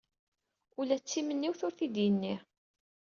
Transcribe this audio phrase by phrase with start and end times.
[0.79, 2.35] Ula d timenniwt ur t-id-yenni.